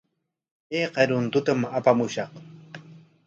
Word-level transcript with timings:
¿Ayka 0.77 1.01
runtutam 1.09 1.59
apamushqa? 1.77 2.23